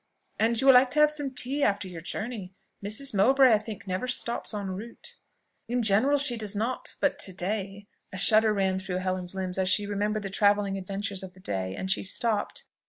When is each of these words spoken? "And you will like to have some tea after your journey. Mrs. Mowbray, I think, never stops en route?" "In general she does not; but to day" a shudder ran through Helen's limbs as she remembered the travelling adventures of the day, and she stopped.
"And 0.39 0.59
you 0.59 0.65
will 0.65 0.73
like 0.73 0.89
to 0.89 0.99
have 0.99 1.11
some 1.11 1.29
tea 1.29 1.61
after 1.61 1.87
your 1.87 2.01
journey. 2.01 2.55
Mrs. 2.83 3.13
Mowbray, 3.13 3.53
I 3.53 3.59
think, 3.59 3.85
never 3.85 4.07
stops 4.07 4.51
en 4.51 4.71
route?" 4.71 5.17
"In 5.67 5.83
general 5.83 6.17
she 6.17 6.37
does 6.37 6.55
not; 6.55 6.95
but 6.99 7.19
to 7.19 7.31
day" 7.33 7.85
a 8.11 8.17
shudder 8.17 8.51
ran 8.51 8.79
through 8.79 8.97
Helen's 8.97 9.35
limbs 9.35 9.59
as 9.59 9.69
she 9.69 9.85
remembered 9.85 10.23
the 10.23 10.31
travelling 10.31 10.75
adventures 10.75 11.21
of 11.21 11.33
the 11.35 11.39
day, 11.39 11.75
and 11.75 11.91
she 11.91 12.01
stopped. 12.01 12.63